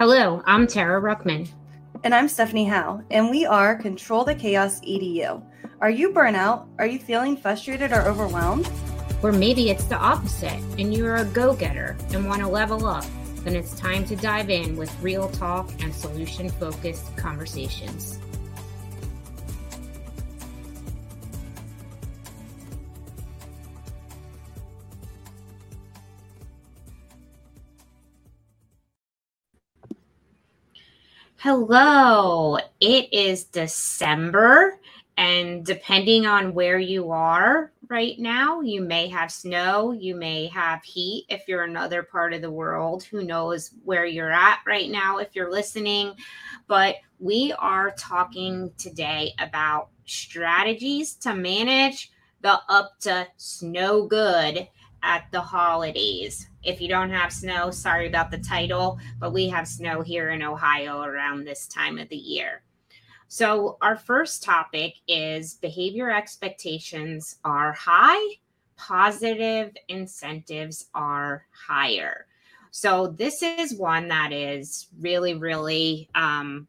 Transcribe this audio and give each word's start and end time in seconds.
Hello, 0.00 0.42
I'm 0.46 0.66
Tara 0.66 0.98
Ruckman. 0.98 1.46
And 2.04 2.14
I'm 2.14 2.26
Stephanie 2.26 2.64
Howe, 2.64 3.02
and 3.10 3.28
we 3.28 3.44
are 3.44 3.76
Control 3.76 4.24
the 4.24 4.34
Chaos 4.34 4.80
EDU. 4.80 5.44
Are 5.82 5.90
you 5.90 6.08
burnout? 6.08 6.66
Are 6.78 6.86
you 6.86 6.98
feeling 6.98 7.36
frustrated 7.36 7.92
or 7.92 8.08
overwhelmed? 8.08 8.66
Or 9.22 9.30
maybe 9.30 9.68
it's 9.68 9.84
the 9.84 9.98
opposite 9.98 10.58
and 10.78 10.94
you're 10.94 11.16
a 11.16 11.26
go 11.26 11.54
getter 11.54 11.98
and 12.14 12.26
want 12.26 12.40
to 12.40 12.48
level 12.48 12.86
up. 12.86 13.04
Then 13.44 13.54
it's 13.54 13.78
time 13.78 14.06
to 14.06 14.16
dive 14.16 14.48
in 14.48 14.74
with 14.74 14.90
real 15.02 15.28
talk 15.28 15.70
and 15.82 15.94
solution 15.94 16.48
focused 16.48 17.14
conversations. 17.18 18.18
Hello, 31.42 32.58
it 32.80 33.10
is 33.14 33.44
December, 33.44 34.78
and 35.16 35.64
depending 35.64 36.26
on 36.26 36.52
where 36.52 36.78
you 36.78 37.12
are 37.12 37.72
right 37.88 38.18
now, 38.18 38.60
you 38.60 38.82
may 38.82 39.08
have 39.08 39.32
snow, 39.32 39.92
you 39.92 40.14
may 40.14 40.48
have 40.48 40.84
heat 40.84 41.24
if 41.30 41.44
you're 41.48 41.62
another 41.62 42.02
part 42.02 42.34
of 42.34 42.42
the 42.42 42.50
world. 42.50 43.04
Who 43.04 43.24
knows 43.24 43.70
where 43.84 44.04
you're 44.04 44.30
at 44.30 44.58
right 44.66 44.90
now 44.90 45.16
if 45.16 45.34
you're 45.34 45.50
listening? 45.50 46.12
But 46.66 46.96
we 47.18 47.54
are 47.58 47.92
talking 47.92 48.70
today 48.76 49.32
about 49.38 49.88
strategies 50.04 51.14
to 51.14 51.34
manage 51.34 52.12
the 52.42 52.60
up 52.68 53.00
to 53.00 53.26
snow 53.38 54.06
good 54.06 54.68
at 55.02 55.24
the 55.32 55.40
holidays. 55.40 56.49
If 56.62 56.80
you 56.80 56.88
don't 56.88 57.10
have 57.10 57.32
snow, 57.32 57.70
sorry 57.70 58.06
about 58.06 58.30
the 58.30 58.38
title, 58.38 58.98
but 59.18 59.32
we 59.32 59.48
have 59.48 59.66
snow 59.66 60.02
here 60.02 60.30
in 60.30 60.42
Ohio 60.42 61.02
around 61.02 61.44
this 61.44 61.66
time 61.66 61.98
of 61.98 62.08
the 62.08 62.16
year. 62.16 62.62
So, 63.28 63.78
our 63.80 63.96
first 63.96 64.42
topic 64.42 64.94
is 65.06 65.54
behavior 65.54 66.10
expectations 66.10 67.36
are 67.44 67.72
high, 67.72 68.36
positive 68.76 69.76
incentives 69.88 70.86
are 70.94 71.46
higher. 71.52 72.26
So, 72.72 73.06
this 73.06 73.42
is 73.42 73.74
one 73.74 74.08
that 74.08 74.32
is 74.32 74.88
really, 74.98 75.34
really 75.34 76.10
um, 76.14 76.66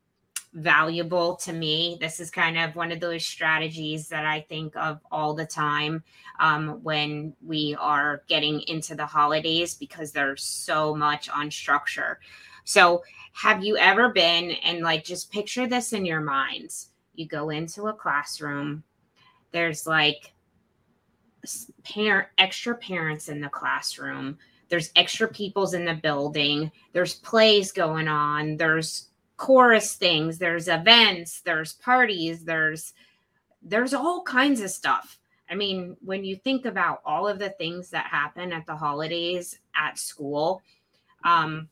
valuable 0.53 1.35
to 1.37 1.53
me. 1.53 1.97
This 1.99 2.19
is 2.19 2.29
kind 2.29 2.57
of 2.57 2.75
one 2.75 2.91
of 2.91 2.99
those 2.99 3.25
strategies 3.25 4.07
that 4.09 4.25
I 4.25 4.41
think 4.41 4.75
of 4.75 4.99
all 5.11 5.33
the 5.33 5.45
time 5.45 6.03
um, 6.39 6.79
when 6.83 7.33
we 7.45 7.75
are 7.79 8.23
getting 8.27 8.61
into 8.61 8.95
the 8.95 9.05
holidays 9.05 9.75
because 9.75 10.11
there's 10.11 10.43
so 10.43 10.95
much 10.95 11.29
on 11.29 11.49
structure. 11.51 12.19
So, 12.63 13.03
have 13.33 13.63
you 13.63 13.77
ever 13.77 14.09
been 14.09 14.51
and 14.63 14.81
like 14.81 15.05
just 15.05 15.31
picture 15.31 15.65
this 15.67 15.93
in 15.93 16.05
your 16.05 16.19
minds? 16.19 16.89
You 17.15 17.27
go 17.27 17.49
into 17.49 17.87
a 17.87 17.93
classroom, 17.93 18.83
there's 19.51 19.87
like 19.87 20.33
parent 21.83 22.27
extra 22.37 22.75
parents 22.75 23.29
in 23.29 23.41
the 23.41 23.49
classroom 23.49 24.37
there's 24.69 24.91
extra 24.95 25.27
peoples 25.27 25.73
in 25.73 25.85
the 25.85 25.93
building 25.93 26.71
there's 26.93 27.15
plays 27.15 27.71
going 27.71 28.07
on 28.07 28.55
there's 28.57 29.09
chorus 29.41 29.95
things 29.95 30.37
there's 30.37 30.67
events 30.67 31.41
there's 31.41 31.73
parties 31.73 32.43
there's 32.43 32.93
there's 33.63 33.91
all 33.91 34.21
kinds 34.21 34.61
of 34.61 34.69
stuff. 34.69 35.17
I 35.49 35.55
mean 35.55 35.97
when 35.99 36.23
you 36.23 36.35
think 36.35 36.67
about 36.67 37.01
all 37.07 37.27
of 37.27 37.39
the 37.39 37.49
things 37.49 37.89
that 37.89 38.05
happen 38.05 38.53
at 38.53 38.67
the 38.67 38.75
holidays 38.75 39.57
at 39.75 39.97
school 39.97 40.61
um 41.23 41.69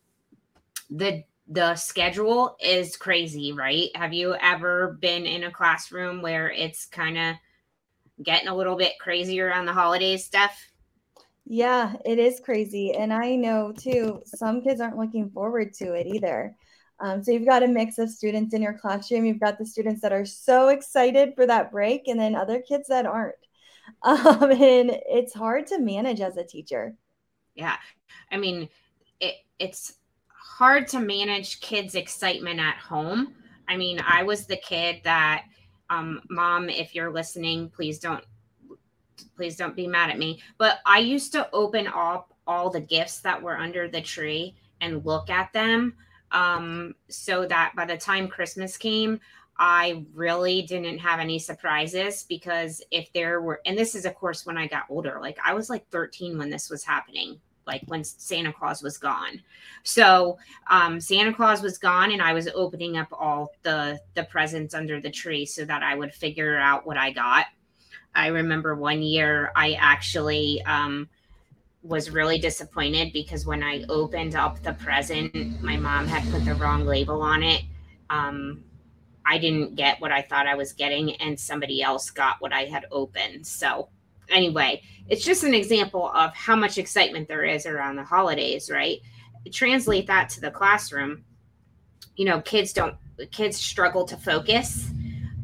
the 0.89 1.23
the 1.47 1.75
schedule 1.75 2.57
is 2.59 2.97
crazy 2.97 3.53
right? 3.53 3.95
Have 3.95 4.13
you 4.13 4.33
ever 4.41 4.97
been 4.99 5.27
in 5.27 5.43
a 5.43 5.51
classroom 5.51 6.23
where 6.23 6.49
it's 6.49 6.87
kind 6.87 7.19
of 7.19 7.35
getting 8.23 8.47
a 8.47 8.55
little 8.55 8.77
bit 8.77 8.93
crazier 8.99 9.53
on 9.53 9.67
the 9.67 9.73
holidays 9.73 10.25
stuff? 10.25 10.71
Yeah 11.45 11.93
it 12.03 12.17
is 12.17 12.39
crazy 12.39 12.93
and 12.93 13.13
i 13.13 13.35
know 13.35 13.71
too 13.71 14.23
some 14.25 14.59
kids 14.59 14.81
aren't 14.81 14.97
looking 14.97 15.29
forward 15.29 15.71
to 15.75 15.93
it 15.93 16.07
either 16.07 16.55
um, 16.99 17.23
so 17.23 17.31
you've 17.31 17.45
got 17.45 17.63
a 17.63 17.67
mix 17.67 17.97
of 17.97 18.09
students 18.09 18.53
in 18.53 18.61
your 18.61 18.73
classroom. 18.73 19.25
You've 19.25 19.39
got 19.39 19.57
the 19.57 19.65
students 19.65 20.01
that 20.01 20.11
are 20.11 20.25
so 20.25 20.69
excited 20.69 21.33
for 21.35 21.45
that 21.45 21.71
break, 21.71 22.07
and 22.07 22.19
then 22.19 22.35
other 22.35 22.61
kids 22.61 22.87
that 22.89 23.05
aren't. 23.05 23.35
Um, 24.03 24.51
and 24.51 24.91
it's 25.09 25.33
hard 25.33 25.65
to 25.67 25.79
manage 25.79 26.21
as 26.21 26.37
a 26.37 26.43
teacher. 26.43 26.93
Yeah, 27.55 27.75
I 28.31 28.37
mean, 28.37 28.69
it, 29.19 29.33
it's 29.57 29.95
hard 30.27 30.87
to 30.89 30.99
manage 30.99 31.59
kids' 31.59 31.95
excitement 31.95 32.59
at 32.59 32.75
home. 32.75 33.33
I 33.67 33.77
mean, 33.77 33.99
I 34.07 34.21
was 34.21 34.45
the 34.45 34.57
kid 34.57 35.01
that, 35.05 35.45
um, 35.89 36.21
mom, 36.29 36.69
if 36.69 36.93
you're 36.93 37.11
listening, 37.11 37.69
please 37.69 37.97
don't, 37.97 38.23
please 39.35 39.55
don't 39.55 39.75
be 39.75 39.87
mad 39.87 40.11
at 40.11 40.19
me. 40.19 40.39
But 40.59 40.79
I 40.85 40.99
used 40.99 41.31
to 41.31 41.49
open 41.51 41.87
up 41.87 42.31
all 42.45 42.69
the 42.69 42.81
gifts 42.81 43.21
that 43.21 43.41
were 43.41 43.57
under 43.57 43.87
the 43.87 44.01
tree 44.01 44.55
and 44.81 45.03
look 45.03 45.31
at 45.31 45.51
them 45.51 45.95
um, 46.31 46.95
so 47.07 47.45
that 47.47 47.73
by 47.75 47.85
the 47.85 47.97
time 47.97 48.27
Christmas 48.27 48.77
came, 48.77 49.19
I 49.57 50.05
really 50.13 50.61
didn't 50.61 50.99
have 50.99 51.19
any 51.19 51.37
surprises 51.37 52.25
because 52.29 52.81
if 52.91 53.11
there 53.11 53.41
were, 53.41 53.61
and 53.65 53.77
this 53.77 53.93
is, 53.93 54.05
of 54.05 54.15
course, 54.15 54.45
when 54.45 54.57
I 54.57 54.67
got 54.67 54.85
older, 54.89 55.19
like 55.21 55.37
I 55.45 55.53
was 55.53 55.69
like 55.69 55.85
13 55.89 56.37
when 56.37 56.49
this 56.49 56.69
was 56.69 56.83
happening, 56.85 57.41
like 57.67 57.83
when 57.87 58.05
Santa 58.05 58.53
Claus 58.53 58.81
was 58.81 58.97
gone. 58.97 59.41
So 59.83 60.37
um, 60.69 61.01
Santa 61.01 61.33
Claus 61.33 61.61
was 61.61 61.77
gone, 61.77 62.11
and 62.11 62.21
I 62.21 62.33
was 62.33 62.47
opening 62.55 62.97
up 62.97 63.09
all 63.11 63.51
the 63.63 63.99
the 64.13 64.23
presents 64.23 64.73
under 64.73 65.01
the 65.01 65.11
tree 65.11 65.45
so 65.45 65.65
that 65.65 65.83
I 65.83 65.93
would 65.93 66.13
figure 66.13 66.57
out 66.57 66.85
what 66.85 66.97
I 66.97 67.11
got. 67.11 67.47
I 68.15 68.27
remember 68.27 68.75
one 68.75 69.01
year 69.01 69.51
I 69.55 69.73
actually 69.73 70.61
um, 70.63 71.09
was 71.81 72.09
really 72.09 72.37
disappointed 72.37 73.13
because 73.13 73.45
when 73.45 73.63
I 73.63 73.83
opened 73.87 74.35
up 74.35 74.61
the 74.61 74.73
present, 74.73 75.61
my 75.61 75.77
mom 75.77 76.07
had 76.07 76.29
put 76.31 76.43
the 76.45 76.55
wrong 76.55 76.85
label 76.85 77.21
on 77.21 77.41
it. 77.41 77.63
Um, 78.09 78.63
I 79.25 79.37
didn't 79.37 79.75
get 79.75 80.01
what 80.01 80.11
I 80.11 80.21
thought 80.21 80.47
I 80.47 80.55
was 80.55 80.73
getting, 80.73 81.15
and 81.17 81.39
somebody 81.39 81.81
else 81.81 82.09
got 82.09 82.37
what 82.39 82.51
I 82.51 82.65
had 82.65 82.85
opened. 82.91 83.45
So, 83.45 83.89
anyway, 84.29 84.81
it's 85.07 85.23
just 85.23 85.43
an 85.43 85.53
example 85.53 86.09
of 86.09 86.35
how 86.35 86.55
much 86.55 86.77
excitement 86.77 87.27
there 87.27 87.45
is 87.45 87.65
around 87.65 87.95
the 87.95 88.03
holidays, 88.03 88.69
right? 88.69 88.99
Translate 89.51 90.07
that 90.07 90.29
to 90.29 90.41
the 90.41 90.51
classroom. 90.51 91.23
You 92.15 92.25
know, 92.25 92.41
kids 92.41 92.73
don't, 92.73 92.95
kids 93.31 93.57
struggle 93.57 94.03
to 94.05 94.17
focus. 94.17 94.89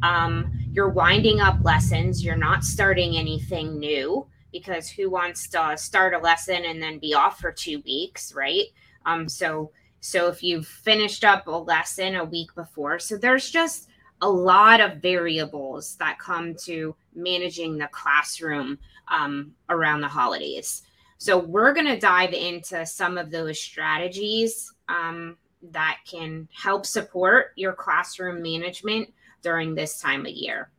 Um, 0.04 0.52
you're 0.72 0.90
winding 0.90 1.40
up 1.40 1.64
lessons, 1.64 2.24
you're 2.24 2.36
not 2.36 2.64
starting 2.64 3.16
anything 3.16 3.80
new 3.80 4.28
because 4.56 4.90
who 4.90 5.10
wants 5.10 5.50
to 5.50 5.78
start 5.78 6.14
a 6.14 6.18
lesson 6.18 6.64
and 6.64 6.82
then 6.82 6.98
be 6.98 7.14
off 7.14 7.42
for 7.42 7.52
two 7.52 7.82
weeks, 7.86 8.34
right? 8.34 8.68
Um, 9.06 9.28
so 9.28 9.72
so 10.00 10.28
if 10.28 10.42
you've 10.42 10.68
finished 10.68 11.26
up 11.26 11.48
a 11.48 11.52
lesson 11.52 12.16
a 12.16 12.24
week 12.24 12.54
before, 12.56 13.00
so 13.00 13.18
there's 13.18 13.50
just 13.50 13.90
a 14.22 14.30
lot 14.30 14.80
of 14.80 15.02
variables 15.02 15.98
that 15.98 16.20
come 16.20 16.56
to 16.64 16.96
managing 17.14 17.78
the 17.78 17.88
classroom 17.88 18.78
um, 19.10 19.52
around 19.70 20.00
the 20.00 20.08
holidays. 20.08 20.84
So 21.18 21.38
we're 21.38 21.74
going 21.74 21.88
to 21.88 22.00
dive 22.00 22.32
into 22.34 22.86
some 22.86 23.18
of 23.18 23.30
those 23.30 23.60
strategies 23.60 24.74
um, 24.88 25.38
that 25.72 25.98
can 26.10 26.48
help 26.54 26.86
support 26.86 27.52
your 27.58 27.74
classroom 27.74 28.42
management 28.42 29.12
during 29.42 29.76
this 29.76 30.00
time 30.00 30.22
of 30.22 30.32
year. 30.32 30.70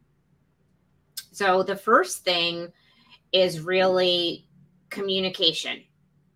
So 1.32 1.62
the 1.62 1.76
first 1.76 2.24
thing 2.24 2.72
is 3.32 3.60
really 3.60 4.46
communication, 4.90 5.82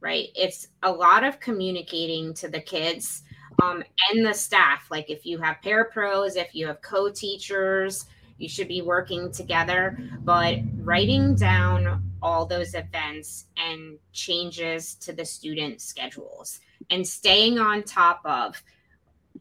right? 0.01 0.29
It's 0.35 0.69
a 0.83 0.91
lot 0.93 1.25
of 1.25 1.41
communicating 1.41 2.35
to 2.35 2.49
the 2.49 2.61
kids 2.61 3.23
um, 3.63 3.83
and 4.11 4.25
the 4.25 4.35
staff. 4.35 4.87
Like 4.91 5.11
if 5.11 5.25
you 5.25 5.39
have 5.39 5.59
parapros, 5.65 6.37
if 6.37 6.55
you 6.55 6.67
have 6.67 6.81
co 6.83 7.11
teachers, 7.11 8.07
you 8.39 8.49
should 8.49 8.69
be 8.69 8.83
working 8.83 9.31
together. 9.31 9.99
But 10.21 10.59
writing 10.79 11.35
down 11.35 12.11
all 12.23 12.47
those 12.47 12.75
events 12.75 13.47
and 13.57 13.99
changes 14.13 14.95
to 14.97 15.13
the 15.13 15.25
student 15.25 15.81
schedules 15.81 16.61
and 16.91 17.07
staying 17.07 17.59
on 17.59 17.83
top 17.83 18.21
of, 18.25 18.63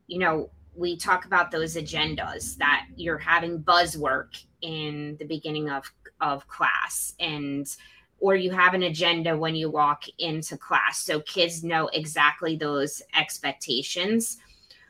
you 0.07 0.19
know, 0.19 0.49
we 0.75 0.95
talk 0.95 1.25
about 1.25 1.51
those 1.51 1.75
agendas 1.75 2.55
that 2.57 2.85
you're 2.95 3.17
having 3.17 3.59
buzzwork 3.59 4.43
in 4.61 5.17
the 5.19 5.25
beginning 5.25 5.69
of 5.69 5.91
of 6.21 6.47
class 6.47 7.13
and 7.19 7.75
or 8.21 8.35
you 8.35 8.51
have 8.51 8.73
an 8.73 8.83
agenda 8.83 9.37
when 9.37 9.55
you 9.55 9.69
walk 9.69 10.03
into 10.17 10.57
class. 10.57 10.99
So 10.99 11.21
kids 11.21 11.63
know 11.63 11.87
exactly 11.93 12.55
those 12.55 13.01
expectations. 13.15 14.37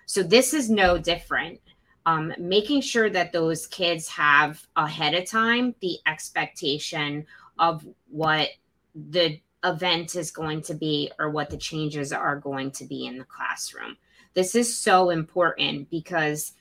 So 0.05 0.23
this 0.23 0.53
is 0.53 0.69
no 0.69 0.97
different. 0.97 1.61
Um, 2.05 2.33
making 2.39 2.81
sure 2.81 3.09
that 3.11 3.31
those 3.31 3.67
kids 3.67 4.07
have 4.09 4.65
ahead 4.75 5.13
of 5.13 5.29
time 5.29 5.75
the 5.79 5.99
expectation 6.07 7.27
of 7.59 7.85
what 8.09 8.49
the 8.95 9.39
event 9.63 10.15
is 10.15 10.31
going 10.31 10.61
to 10.63 10.73
be 10.73 11.11
or 11.19 11.29
what 11.29 11.49
the 11.49 11.57
changes 11.57 12.11
are 12.11 12.37
going 12.37 12.71
to 12.71 12.85
be 12.85 13.05
in 13.05 13.17
the 13.17 13.25
classroom. 13.25 13.97
This 14.33 14.55
is 14.55 14.75
so 14.75 15.09
important 15.09 15.89
because 15.89 16.53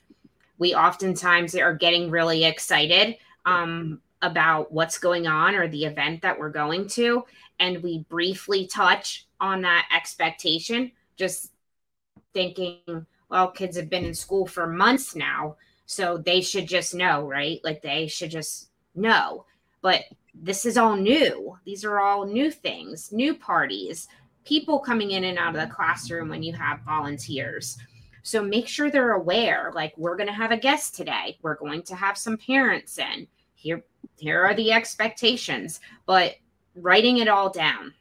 we 0.57 0.75
oftentimes 0.75 1.55
are 1.55 1.73
getting 1.73 2.11
really 2.11 2.43
excited 2.43 3.17
um, 3.45 4.01
about 4.21 4.71
what's 4.71 4.97
going 4.97 5.27
on 5.27 5.55
or 5.55 5.67
the 5.67 5.85
event 5.85 6.21
that 6.21 6.37
we're 6.37 6.49
going 6.49 6.87
to. 6.89 7.23
And 7.59 7.81
we 7.83 8.05
briefly 8.09 8.67
touch 8.67 9.27
on 9.39 9.61
that 9.61 9.87
expectation, 9.95 10.91
just 11.17 11.51
thinking, 12.33 13.05
well, 13.29 13.49
kids 13.51 13.77
have 13.77 13.89
been 13.89 14.05
in 14.05 14.13
school 14.13 14.45
for 14.45 14.67
months 14.67 15.15
now. 15.15 15.55
So 15.85 16.17
they 16.17 16.41
should 16.41 16.67
just 16.67 16.93
know, 16.93 17.27
right? 17.27 17.59
Like 17.63 17.81
they 17.81 18.07
should 18.07 18.31
just 18.31 18.69
know. 18.95 19.45
But 19.81 20.03
this 20.33 20.65
is 20.65 20.77
all 20.77 20.95
new. 20.95 21.57
These 21.65 21.83
are 21.83 21.99
all 21.99 22.25
new 22.25 22.51
things, 22.51 23.11
new 23.11 23.33
parties, 23.33 24.07
people 24.45 24.79
coming 24.79 25.11
in 25.11 25.23
and 25.23 25.37
out 25.37 25.55
of 25.55 25.61
the 25.61 25.73
classroom 25.73 26.29
when 26.29 26.43
you 26.43 26.53
have 26.53 26.81
volunteers. 26.81 27.77
So 28.23 28.43
make 28.43 28.67
sure 28.67 28.91
they're 28.91 29.13
aware 29.13 29.71
like 29.73 29.97
we're 29.97 30.17
going 30.17 30.27
to 30.27 30.33
have 30.33 30.51
a 30.51 30.57
guest 30.57 30.95
today. 30.95 31.37
We're 31.41 31.55
going 31.55 31.83
to 31.83 31.95
have 31.95 32.17
some 32.17 32.37
parents 32.37 32.99
in. 32.99 33.27
Here 33.59 33.83
here 34.17 34.43
are 34.45 34.55
the 34.55 34.71
expectations, 34.71 35.81
but 36.05 36.35
writing 36.75 37.17
it 37.17 37.27
all 37.27 37.49
down. 37.49 37.93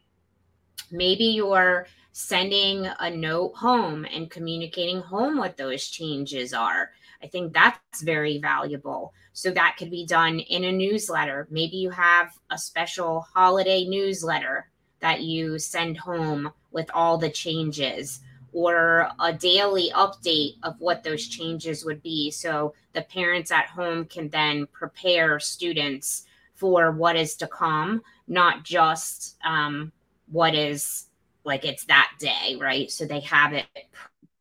Maybe 0.92 1.24
you're 1.24 1.86
sending 2.12 2.86
a 3.00 3.10
note 3.10 3.54
home 3.56 4.04
and 4.04 4.30
communicating 4.30 5.00
home 5.00 5.36
what 5.36 5.56
those 5.56 5.88
changes 5.88 6.52
are. 6.52 6.90
I 7.22 7.26
think 7.26 7.52
that's 7.52 8.02
very 8.02 8.38
valuable. 8.38 9.12
So 9.32 9.50
that 9.50 9.76
could 9.78 9.90
be 9.90 10.06
done 10.06 10.38
in 10.38 10.64
a 10.64 10.72
newsletter. 10.72 11.48
Maybe 11.50 11.76
you 11.76 11.90
have 11.90 12.38
a 12.50 12.58
special 12.58 13.26
holiday 13.34 13.84
newsletter 13.84 14.70
that 15.00 15.22
you 15.22 15.58
send 15.58 15.96
home 15.98 16.52
with 16.70 16.88
all 16.94 17.18
the 17.18 17.30
changes 17.30 18.20
or 18.52 19.10
a 19.20 19.32
daily 19.32 19.90
update 19.94 20.56
of 20.62 20.80
what 20.80 21.02
those 21.02 21.26
changes 21.28 21.84
would 21.84 22.02
be. 22.02 22.30
So 22.30 22.74
the 22.92 23.02
parents 23.02 23.50
at 23.50 23.66
home 23.66 24.04
can 24.06 24.28
then 24.28 24.66
prepare 24.66 25.38
students 25.38 26.24
for 26.54 26.90
what 26.90 27.16
is 27.16 27.36
to 27.36 27.46
come, 27.46 28.02
not 28.26 28.64
just 28.64 29.36
um, 29.44 29.92
what 30.30 30.54
is 30.54 31.06
like 31.44 31.64
it's 31.64 31.84
that 31.84 32.10
day, 32.18 32.56
right? 32.60 32.90
So 32.90 33.04
they 33.04 33.20
have 33.20 33.52
it 33.52 33.66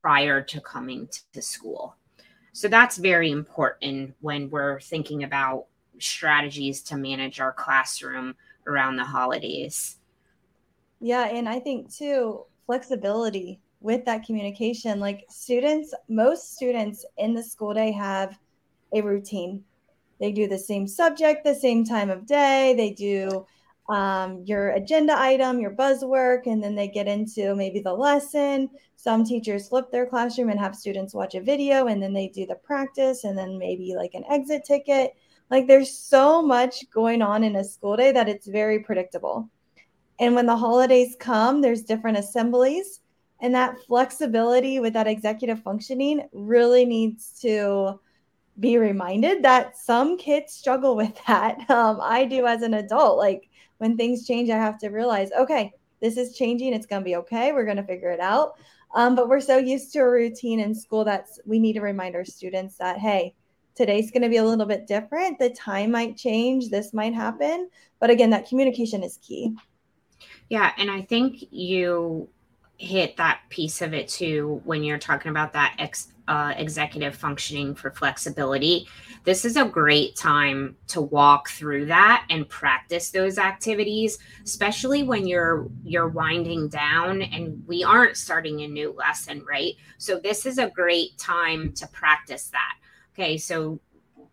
prior 0.02 0.42
to 0.42 0.62
coming 0.62 1.08
to 1.34 1.42
school. 1.42 1.96
So 2.54 2.68
that's 2.68 2.98
very 2.98 3.30
important 3.30 4.16
when 4.20 4.50
we're 4.50 4.80
thinking 4.80 5.24
about 5.24 5.66
strategies 6.00 6.82
to 6.84 6.98
manage 6.98 7.40
our 7.40 7.54
classroom 7.54 8.36
around 8.66 8.96
the 8.96 9.04
holidays. 9.04 9.98
Yeah, 11.00 11.26
and 11.26 11.48
I 11.48 11.60
think 11.60 11.94
too, 11.94 12.46
flexibility 12.66 13.60
with 13.80 14.06
that 14.06 14.26
communication. 14.26 15.00
Like 15.00 15.26
students, 15.30 15.94
most 16.10 16.56
students 16.56 17.06
in 17.18 17.34
the 17.34 17.44
school 17.44 17.74
day 17.74 17.92
have 17.92 18.38
a 18.94 19.02
routine. 19.02 19.64
They 20.20 20.32
do 20.32 20.48
the 20.48 20.58
same 20.58 20.88
subject, 20.88 21.44
the 21.44 21.56
same 21.56 21.84
time 21.84 22.10
of 22.10 22.26
day. 22.26 22.74
They 22.76 22.92
do 22.92 23.46
um, 23.90 24.44
your 24.46 24.70
agenda 24.72 25.18
item, 25.18 25.60
your 25.60 25.72
buzzwork, 25.72 26.48
and 26.48 26.62
then 26.62 26.76
they 26.76 26.88
get 26.88 27.08
into 27.08 27.56
maybe 27.56 27.80
the 27.80 27.94
lesson. 27.94 28.70
Some 28.96 29.24
teachers 29.24 29.70
flip 29.70 29.92
their 29.92 30.06
classroom 30.06 30.50
and 30.50 30.60
have 30.60 30.76
students 30.76 31.14
watch 31.14 31.36
a 31.36 31.42
video, 31.42 31.88
and 31.88 32.02
then 32.02 32.14
they 32.14 32.28
do 32.28 32.46
the 32.46 32.56
practice, 32.56 33.24
and 33.24 33.38
then 33.38 33.58
maybe 33.58 33.96
like 33.96 34.14
an 34.14 34.26
exit 34.30 34.66
ticket. 34.66 35.16
Like 35.50 35.68
there's 35.68 35.98
so 35.98 36.42
much 36.42 36.90
going 36.90 37.22
on 37.22 37.44
in 37.44 37.56
a 37.56 37.64
school 37.64 37.96
day 37.96 38.12
that 38.12 38.28
it's 38.28 38.48
very 38.48 38.80
predictable. 38.80 39.50
And 40.20 40.36
when 40.36 40.48
the 40.48 40.58
holidays 40.58 41.16
come, 41.20 41.62
there's 41.62 41.84
different 41.84 42.18
assemblies, 42.18 43.02
and 43.40 43.54
that 43.54 43.78
flexibility 43.88 44.80
with 44.80 44.94
that 44.94 45.08
executive 45.08 45.62
functioning 45.62 46.28
really 46.34 46.86
needs 46.86 47.40
to 47.42 48.00
be 48.60 48.78
reminded 48.78 49.44
that 49.44 49.78
some 49.78 50.18
kids 50.18 50.54
struggle 50.54 50.96
with 50.96 51.14
that. 51.28 51.70
Um, 51.70 52.00
I 52.02 52.26
do 52.26 52.46
as 52.48 52.62
an 52.62 52.74
adult. 52.76 53.18
Like 53.18 53.50
when 53.78 53.98
things 53.98 54.26
change, 54.26 54.50
I 54.50 54.58
have 54.58 54.80
to 54.80 54.90
realize, 54.90 55.32
okay, 55.34 55.72
this 56.02 56.18
is 56.18 56.36
changing. 56.36 56.74
It's 56.74 56.86
going 56.86 57.02
to 57.02 57.06
be 57.06 57.16
okay. 57.18 57.52
We're 57.52 57.66
going 57.66 57.78
to 57.78 57.84
figure 57.84 58.12
it 58.12 58.20
out. 58.20 58.54
Um, 58.96 59.16
but 59.16 59.28
we're 59.28 59.42
so 59.42 59.58
used 59.58 59.92
to 59.94 60.00
a 60.00 60.10
routine 60.10 60.60
in 60.60 60.74
school 60.74 61.04
that 61.06 61.28
we 61.46 61.60
need 61.60 61.74
to 61.74 61.82
remind 61.82 62.16
our 62.16 62.26
students 62.26 62.78
that, 62.78 62.98
hey, 62.98 63.36
today's 63.76 64.12
going 64.12 64.24
to 64.24 64.30
be 64.30 64.38
a 64.38 64.44
little 64.44 64.66
bit 64.66 64.88
different. 64.88 65.38
The 65.38 65.50
time 65.52 65.92
might 65.92 66.18
change. 66.18 66.70
This 66.70 66.94
might 66.94 67.14
happen. 67.14 67.70
But 68.00 68.10
again, 68.10 68.30
that 68.32 68.48
communication 68.48 69.04
is 69.04 69.18
key. 69.22 69.56
Yeah. 70.50 70.72
And 70.78 70.90
I 70.90 71.02
think 71.02 71.44
you 71.52 72.30
hit 72.78 73.18
that 73.18 73.42
piece 73.50 73.82
of 73.82 73.94
it 73.94 74.08
too 74.08 74.62
when 74.64 74.84
you're 74.84 75.00
talking 75.00 75.32
about 75.32 75.54
that 75.54 75.76
ex, 75.80 76.14
uh, 76.28 76.54
executive 76.58 77.16
functioning 77.16 77.74
for 77.74 77.92
flexibility. 77.92 78.88
This 79.24 79.46
is 79.46 79.58
a 79.58 79.66
great 79.66 80.16
time 80.16 80.78
to 80.88 81.02
walk 81.02 81.50
through 81.50 81.88
that 81.88 82.26
and 82.30 82.48
practice 82.48 83.10
those 83.10 83.38
activities, 83.38 84.20
especially 84.44 85.04
when 85.04 85.28
you're 85.28 85.68
you're 85.84 86.08
winding 86.08 86.70
down 86.70 87.22
and 87.22 87.64
we 87.68 87.84
aren't 87.84 88.18
starting 88.18 88.62
a 88.62 88.68
new 88.68 88.94
lesson, 88.94 89.44
right? 89.50 89.74
So 89.98 90.20
this 90.20 90.46
is 90.46 90.58
a 90.58 90.70
great 90.70 91.18
time 91.18 91.74
to 91.74 91.88
practice 91.88 92.50
that. 92.50 92.76
Okay, 93.14 93.38
so 93.38 93.80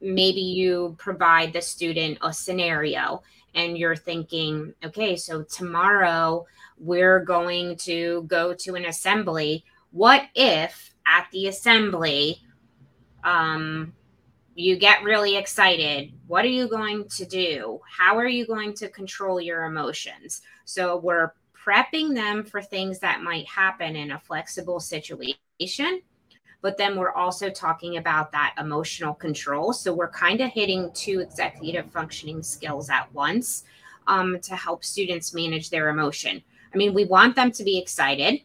maybe 0.00 0.40
you 0.40 0.94
provide 0.98 1.52
the 1.52 1.62
student 1.62 2.18
a 2.22 2.32
scenario 2.32 3.22
and 3.54 3.78
you're 3.78 3.96
thinking, 3.96 4.74
okay, 4.84 5.16
so 5.16 5.42
tomorrow 5.42 6.46
we're 6.78 7.20
going 7.20 7.76
to 7.76 8.22
go 8.22 8.54
to 8.54 8.74
an 8.74 8.86
assembly. 8.86 9.64
What 9.92 10.24
if 10.34 10.92
at 11.06 11.28
the 11.32 11.48
assembly, 11.48 12.40
um, 13.22 13.92
you 14.54 14.76
get 14.76 15.02
really 15.02 15.36
excited. 15.36 16.12
What 16.26 16.44
are 16.44 16.48
you 16.48 16.68
going 16.68 17.08
to 17.08 17.24
do? 17.24 17.80
How 17.88 18.16
are 18.16 18.28
you 18.28 18.46
going 18.46 18.74
to 18.74 18.88
control 18.88 19.40
your 19.40 19.64
emotions? 19.64 20.42
So 20.64 20.98
we're 20.98 21.32
prepping 21.64 22.14
them 22.14 22.44
for 22.44 22.62
things 22.62 22.98
that 23.00 23.22
might 23.22 23.46
happen 23.48 23.96
in 23.96 24.12
a 24.12 24.18
flexible 24.18 24.80
situation. 24.80 26.02
But 26.64 26.78
then 26.78 26.96
we're 26.96 27.12
also 27.12 27.50
talking 27.50 27.98
about 27.98 28.32
that 28.32 28.54
emotional 28.58 29.12
control. 29.12 29.74
So 29.74 29.92
we're 29.92 30.08
kind 30.08 30.40
of 30.40 30.50
hitting 30.50 30.90
two 30.94 31.20
executive 31.20 31.90
functioning 31.92 32.42
skills 32.42 32.88
at 32.88 33.12
once 33.12 33.64
um, 34.06 34.40
to 34.40 34.56
help 34.56 34.82
students 34.82 35.34
manage 35.34 35.68
their 35.68 35.90
emotion. 35.90 36.42
I 36.72 36.78
mean, 36.78 36.94
we 36.94 37.04
want 37.04 37.36
them 37.36 37.52
to 37.52 37.64
be 37.64 37.76
excited. 37.78 38.40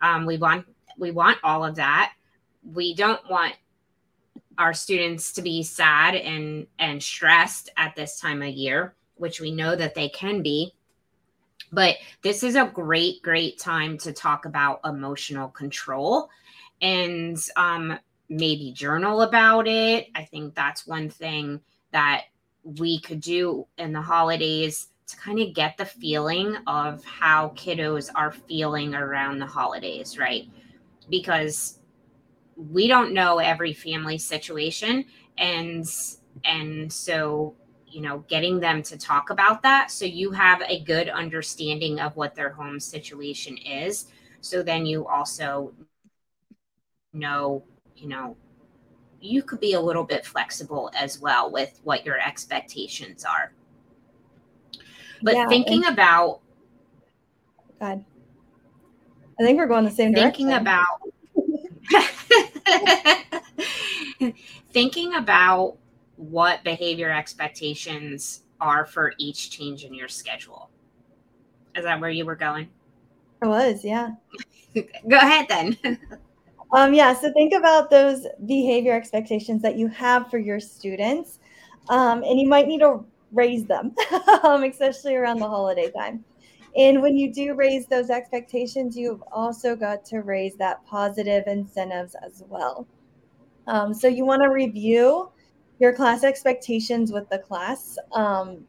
Um, 0.00 0.24
we 0.24 0.36
want 0.38 0.66
we 0.98 1.10
want 1.10 1.38
all 1.42 1.64
of 1.64 1.74
that. 1.74 2.12
We 2.62 2.94
don't 2.94 3.28
want 3.28 3.56
our 4.56 4.72
students 4.72 5.32
to 5.32 5.42
be 5.42 5.64
sad 5.64 6.14
and 6.14 6.64
and 6.78 7.02
stressed 7.02 7.70
at 7.76 7.96
this 7.96 8.20
time 8.20 8.40
of 8.40 8.50
year, 8.50 8.94
which 9.16 9.40
we 9.40 9.50
know 9.50 9.74
that 9.74 9.96
they 9.96 10.10
can 10.10 10.42
be. 10.42 10.74
But 11.72 11.96
this 12.22 12.44
is 12.44 12.54
a 12.54 12.70
great, 12.72 13.20
great 13.22 13.58
time 13.58 13.98
to 13.98 14.12
talk 14.12 14.44
about 14.44 14.78
emotional 14.84 15.48
control 15.48 16.30
and 16.80 17.38
um, 17.56 17.98
maybe 18.28 18.72
journal 18.72 19.22
about 19.22 19.66
it. 19.68 20.08
I 20.14 20.24
think 20.24 20.54
that's 20.54 20.86
one 20.86 21.10
thing 21.10 21.60
that 21.92 22.24
we 22.62 23.00
could 23.00 23.20
do 23.20 23.66
in 23.78 23.92
the 23.92 24.02
holidays 24.02 24.88
to 25.06 25.16
kind 25.16 25.40
of 25.40 25.54
get 25.54 25.76
the 25.78 25.86
feeling 25.86 26.56
of 26.66 27.02
how 27.04 27.50
kiddos 27.56 28.10
are 28.14 28.32
feeling 28.32 28.94
around 28.94 29.38
the 29.38 29.46
holidays, 29.46 30.18
right? 30.18 30.48
Because 31.08 31.78
we 32.56 32.88
don't 32.88 33.12
know 33.12 33.38
every 33.38 33.72
family 33.72 34.18
situation 34.18 35.04
and 35.38 35.86
and 36.44 36.92
so 36.92 37.54
you 37.86 38.00
know 38.00 38.24
getting 38.28 38.60
them 38.60 38.82
to 38.82 38.98
talk 38.98 39.30
about 39.30 39.62
that 39.62 39.90
so 39.90 40.04
you 40.04 40.30
have 40.32 40.60
a 40.66 40.80
good 40.82 41.08
understanding 41.08 42.00
of 42.00 42.16
what 42.16 42.34
their 42.34 42.50
home 42.50 42.80
situation 42.80 43.56
is 43.58 44.06
so 44.40 44.62
then 44.62 44.84
you 44.86 45.06
also 45.06 45.72
know 47.12 47.62
you 47.96 48.08
know 48.08 48.36
you 49.20 49.42
could 49.42 49.60
be 49.60 49.72
a 49.72 49.80
little 49.80 50.04
bit 50.04 50.24
flexible 50.24 50.90
as 50.94 51.20
well 51.20 51.50
with 51.50 51.80
what 51.82 52.04
your 52.04 52.18
expectations 52.20 53.24
are 53.24 53.52
but 55.22 55.34
yeah, 55.34 55.48
thinking 55.48 55.84
and- 55.84 55.94
about 55.94 56.40
God. 57.80 58.04
I 59.40 59.44
think 59.44 59.56
we're 59.58 59.66
going 59.66 59.84
the 59.84 59.90
same 59.90 60.12
thinking 60.12 60.48
direction. 60.48 60.66
about 60.66 61.00
thinking 64.72 65.14
about 65.14 65.76
what 66.16 66.64
behavior 66.64 67.12
expectations 67.12 68.42
are 68.60 68.84
for 68.84 69.14
each 69.18 69.50
change 69.50 69.84
in 69.84 69.94
your 69.94 70.08
schedule. 70.08 70.70
Is 71.76 71.84
that 71.84 72.00
where 72.00 72.10
you 72.10 72.26
were 72.26 72.34
going? 72.34 72.68
I 73.40 73.46
was, 73.46 73.84
yeah. 73.84 74.10
Go 74.74 75.16
ahead 75.16 75.46
then. 75.48 75.78
um, 76.72 76.92
yeah, 76.92 77.14
so 77.14 77.32
think 77.32 77.54
about 77.54 77.90
those 77.90 78.26
behavior 78.46 78.92
expectations 78.92 79.62
that 79.62 79.76
you 79.76 79.88
have 79.88 80.30
for 80.30 80.38
your 80.38 80.60
students. 80.60 81.38
Um, 81.88 82.22
and 82.22 82.38
you 82.38 82.46
might 82.46 82.68
need 82.68 82.80
to 82.80 83.04
raise 83.32 83.64
them, 83.64 83.94
um, 84.42 84.64
especially 84.64 85.14
around 85.14 85.38
the 85.38 85.48
holiday 85.48 85.90
time. 85.90 86.24
And 86.76 87.00
when 87.00 87.16
you 87.16 87.32
do 87.32 87.54
raise 87.54 87.86
those 87.86 88.10
expectations, 88.10 88.96
you've 88.96 89.22
also 89.32 89.74
got 89.74 90.04
to 90.06 90.20
raise 90.20 90.56
that 90.56 90.84
positive 90.86 91.44
incentives 91.46 92.14
as 92.24 92.44
well. 92.48 92.86
Um, 93.66 93.94
so 93.94 94.06
you 94.06 94.24
want 94.24 94.42
to 94.42 94.48
review 94.48 95.30
your 95.78 95.94
class 95.94 96.24
expectations 96.24 97.10
with 97.10 97.28
the 97.30 97.38
class. 97.38 97.98
Um, 98.12 98.66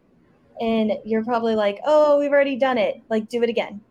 and 0.61 0.93
you're 1.05 1.23
probably 1.23 1.55
like, 1.55 1.79
oh, 1.85 2.19
we've 2.19 2.31
already 2.31 2.55
done 2.55 2.77
it. 2.77 3.01
Like, 3.09 3.29
do 3.29 3.43
it 3.43 3.49
again. 3.49 3.81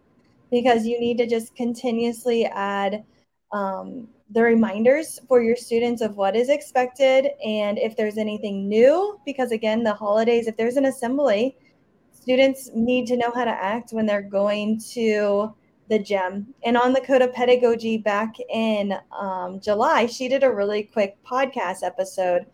Because 0.50 0.86
you 0.86 0.98
need 0.98 1.18
to 1.18 1.26
just 1.26 1.54
continuously 1.54 2.46
add 2.46 3.04
um, 3.52 4.08
the 4.30 4.42
reminders 4.42 5.18
for 5.26 5.42
your 5.42 5.56
students 5.56 6.02
of 6.02 6.16
what 6.16 6.36
is 6.36 6.48
expected 6.48 7.30
and 7.44 7.78
if 7.78 7.96
there's 7.96 8.18
anything 8.18 8.68
new. 8.68 9.18
Because 9.24 9.52
again, 9.52 9.82
the 9.82 9.94
holidays, 9.94 10.46
if 10.46 10.56
there's 10.56 10.76
an 10.76 10.86
assembly, 10.86 11.56
students 12.12 12.70
need 12.74 13.06
to 13.06 13.16
know 13.16 13.32
how 13.34 13.44
to 13.44 13.50
act 13.50 13.92
when 13.92 14.04
they're 14.06 14.22
going 14.22 14.80
to 14.92 15.54
the 15.88 15.98
gym. 15.98 16.52
And 16.64 16.76
on 16.76 16.92
the 16.92 17.00
Cult 17.00 17.22
of 17.22 17.32
Pedagogy 17.32 17.96
back 17.96 18.34
in 18.50 18.94
um, 19.18 19.60
July, 19.60 20.06
she 20.06 20.28
did 20.28 20.42
a 20.42 20.52
really 20.52 20.82
quick 20.82 21.16
podcast 21.24 21.82
episode 21.82 22.44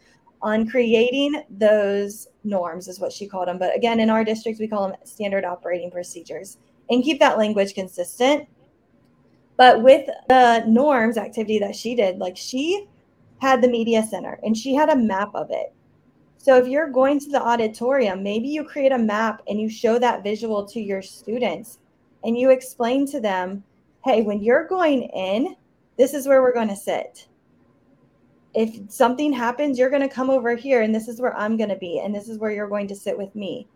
on 0.43 0.69
creating 0.69 1.43
those 1.51 2.29
norms, 2.45 2.87
is 2.87 3.01
what 3.01 3.13
she 3.13 3.27
called 3.27 3.49
them. 3.49 3.59
But 3.59 3.75
again, 3.75 3.99
in 3.99 4.11
our 4.11 4.25
district, 4.25 4.61
we 4.61 4.69
call 4.69 4.89
them 4.89 4.97
standard 5.05 5.45
operating 5.45 5.91
procedures 5.91 6.59
and 6.91 7.03
keep 7.03 7.19
that 7.19 7.39
language 7.39 7.75
consistent. 7.75 8.47
But 9.57 9.83
with 9.83 10.09
the 10.29 10.65
norms 10.67 11.17
activity 11.17 11.59
that 11.61 11.77
she 11.77 11.95
did, 11.95 12.19
like 12.19 12.37
she 12.37 12.89
had 13.41 13.63
the 13.63 13.69
media 13.69 14.03
center 14.03 14.39
and 14.43 14.57
she 14.57 14.75
had 14.75 14.89
a 14.89 14.97
map 14.97 15.31
of 15.35 15.49
it. 15.51 15.73
So 16.39 16.57
if 16.59 16.69
you're 16.69 16.91
going 16.91 17.21
to 17.21 17.31
the 17.31 17.43
auditorium, 17.43 18.23
maybe 18.23 18.49
you 18.49 18.65
create 18.65 18.93
a 18.93 18.99
map 18.99 19.43
and 19.49 19.61
you 19.61 19.71
show 19.71 19.99
that 19.99 20.23
visual 20.23 20.65
to 20.67 20.81
your 20.81 21.03
students 21.03 21.79
and 22.25 22.37
you 22.37 22.51
explain 22.51 23.07
to 23.07 23.21
them, 23.21 23.65
hey, 24.05 24.23
when 24.23 24.43
you're 24.43 24.67
going 24.67 25.05
in, 25.05 25.57
this 25.97 26.13
is 26.13 26.27
where 26.27 26.43
we're 26.43 26.53
going 26.53 26.69
to 26.69 26.77
sit. 26.77 27.29
If 28.55 28.91
something 28.91 29.33
happens, 29.33 29.79
you're 29.79 29.91
going 29.91 30.03
to 30.03 30.09
come 30.09 30.31
over 30.31 30.55
here 30.55 30.83
and 30.83 30.95
this 30.95 31.09
is 31.09 31.21
where 31.21 31.37
I'm 31.37 31.57
going 31.57 31.71
to 31.71 31.77
be 31.77 32.01
and 32.01 32.15
this 32.15 32.29
is 32.29 32.39
where 32.39 32.51
you're 32.51 32.69
going 32.69 32.89
to 32.89 32.97
sit 32.97 33.17
with 33.17 33.35
me. 33.35 33.67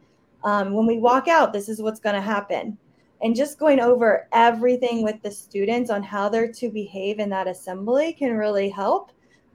Um, 0.45 0.73
when 0.73 0.87
we 0.87 0.99
walk 0.99 1.27
out, 1.27 1.53
this 1.53 1.69
is 1.69 1.83
what's 1.83 2.01
going 2.01 2.15
to 2.15 2.21
happen. 2.21 2.79
And 3.23 3.35
just 3.35 3.59
going 3.59 3.81
over 3.81 4.29
everything 4.33 5.03
with 5.03 5.21
the 5.23 5.31
students 5.31 5.91
on 5.91 6.03
how 6.03 6.29
they're 6.29 6.53
to 6.53 6.71
behave 6.71 7.19
in 7.19 7.31
that 7.31 7.49
assembly 7.49 8.13
can 8.13 8.37
really 8.37 8.69
help 8.69 9.11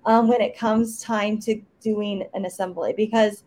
um, 0.05 0.27
when 0.27 0.41
it 0.41 0.57
comes 0.57 1.01
time 1.01 1.39
to 1.39 1.61
doing 1.81 2.27
an 2.33 2.45
assembly 2.45 2.93
because 2.95 3.43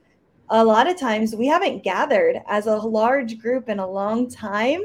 a 0.51 0.65
lot 0.65 0.89
of 0.89 0.97
times 0.97 1.35
we 1.35 1.47
haven't 1.47 1.83
gathered 1.83 2.41
as 2.49 2.67
a 2.67 2.77
large 2.77 3.39
group 3.39 3.69
in 3.69 3.79
a 3.79 3.87
long 3.87 4.31
time 4.31 4.83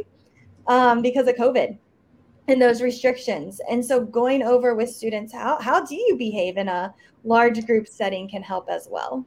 um, 0.68 1.02
because 1.02 1.28
of 1.28 1.36
COVID 1.36 1.78
and 2.48 2.62
those 2.62 2.82
restrictions. 2.82 3.62
And 3.70 3.86
so 3.86 4.04
going 4.04 4.44
over 4.44 4.76
with 4.76 4.90
students, 4.90 5.32
how, 5.32 5.60
how 5.62 5.86
do 5.86 5.96
you 5.96 6.16
behave 6.18 6.58
in 6.58 6.68
a 6.68 6.94
large 7.24 7.66
group 7.66 7.88
setting 7.88 8.28
can 8.30 8.42
help 8.42 8.70
as 8.70 8.88
well. 8.90 9.26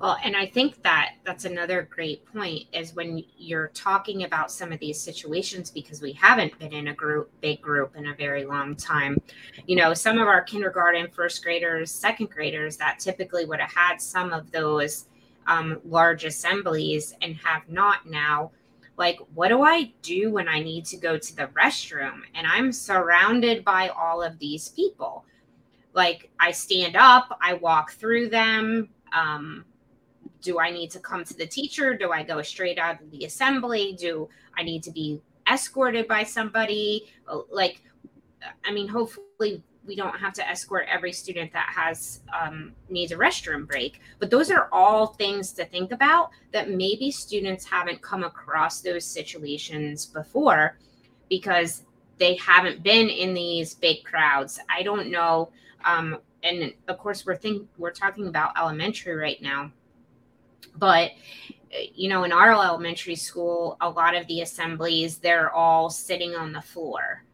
Well, 0.00 0.16
and 0.24 0.34
I 0.34 0.46
think 0.46 0.82
that 0.82 1.16
that's 1.24 1.44
another 1.44 1.82
great 1.82 2.24
point 2.24 2.68
is 2.72 2.94
when 2.94 3.22
you're 3.36 3.68
talking 3.68 4.24
about 4.24 4.50
some 4.50 4.72
of 4.72 4.80
these 4.80 4.98
situations 4.98 5.70
because 5.70 6.00
we 6.00 6.12
haven't 6.12 6.58
been 6.58 6.72
in 6.72 6.88
a 6.88 6.94
group, 6.94 7.30
big 7.42 7.60
group 7.60 7.94
in 7.96 8.06
a 8.06 8.14
very 8.14 8.46
long 8.46 8.74
time. 8.76 9.20
You 9.66 9.76
know, 9.76 9.92
some 9.92 10.16
of 10.16 10.26
our 10.26 10.40
kindergarten, 10.42 11.08
first 11.10 11.42
graders, 11.42 11.90
second 11.90 12.30
graders 12.30 12.78
that 12.78 12.98
typically 12.98 13.44
would 13.44 13.60
have 13.60 13.74
had 13.74 14.00
some 14.00 14.32
of 14.32 14.50
those 14.50 15.04
um, 15.46 15.82
large 15.84 16.24
assemblies 16.24 17.14
and 17.20 17.36
have 17.36 17.68
not 17.68 18.08
now. 18.08 18.52
Like, 18.96 19.18
what 19.34 19.48
do 19.48 19.62
I 19.62 19.92
do 20.00 20.30
when 20.30 20.48
I 20.48 20.60
need 20.60 20.86
to 20.86 20.96
go 20.96 21.18
to 21.18 21.36
the 21.36 21.48
restroom 21.48 22.20
and 22.34 22.46
I'm 22.46 22.72
surrounded 22.72 23.66
by 23.66 23.88
all 23.88 24.22
of 24.22 24.38
these 24.38 24.70
people? 24.70 25.26
Like, 25.92 26.30
I 26.40 26.52
stand 26.52 26.96
up, 26.96 27.36
I 27.42 27.52
walk 27.52 27.92
through 27.92 28.30
them. 28.30 28.88
Um, 29.12 29.66
do 30.42 30.58
I 30.58 30.70
need 30.70 30.90
to 30.92 30.98
come 30.98 31.24
to 31.24 31.34
the 31.34 31.46
teacher? 31.46 31.96
Do 31.96 32.12
I 32.12 32.22
go 32.22 32.42
straight 32.42 32.78
out 32.78 33.00
of 33.00 33.10
the 33.10 33.24
assembly? 33.24 33.96
Do 33.98 34.28
I 34.56 34.62
need 34.62 34.82
to 34.84 34.90
be 34.90 35.20
escorted 35.50 36.08
by 36.08 36.24
somebody? 36.24 37.12
Uh, 37.28 37.40
like, 37.50 37.82
I 38.64 38.72
mean, 38.72 38.88
hopefully 38.88 39.62
we 39.86 39.96
don't 39.96 40.16
have 40.18 40.32
to 40.34 40.48
escort 40.48 40.86
every 40.90 41.12
student 41.12 41.52
that 41.52 41.68
has 41.74 42.20
um, 42.38 42.72
needs 42.88 43.12
a 43.12 43.16
restroom 43.16 43.66
break. 43.66 44.00
But 44.18 44.30
those 44.30 44.50
are 44.50 44.68
all 44.72 45.08
things 45.08 45.52
to 45.54 45.64
think 45.64 45.92
about 45.92 46.30
that 46.52 46.70
maybe 46.70 47.10
students 47.10 47.64
haven't 47.64 48.02
come 48.02 48.24
across 48.24 48.80
those 48.80 49.04
situations 49.04 50.06
before 50.06 50.78
because 51.28 51.82
they 52.18 52.34
haven't 52.36 52.82
been 52.82 53.08
in 53.08 53.34
these 53.34 53.74
big 53.74 54.04
crowds. 54.04 54.60
I 54.68 54.82
don't 54.82 55.10
know. 55.10 55.50
Um, 55.84 56.18
and 56.42 56.72
of 56.88 56.98
course, 56.98 57.24
we're 57.24 57.36
think 57.36 57.68
we're 57.78 57.92
talking 57.92 58.26
about 58.26 58.52
elementary 58.58 59.14
right 59.14 59.40
now 59.40 59.72
but 60.76 61.12
you 61.94 62.08
know, 62.08 62.24
in 62.24 62.32
our 62.32 62.52
elementary 62.52 63.14
school, 63.14 63.76
a 63.80 63.88
lot 63.88 64.16
of 64.16 64.26
the 64.26 64.40
assemblies, 64.40 65.18
they're 65.18 65.52
all 65.52 65.88
sitting 65.88 66.34
on 66.34 66.52
the 66.52 66.60
floor. 66.60 67.24